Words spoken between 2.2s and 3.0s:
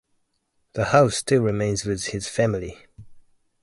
family.